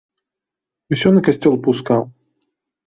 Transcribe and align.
Усё 0.95 1.09
на 1.19 1.23
касцёл 1.29 1.55
пускаў. 1.69 2.01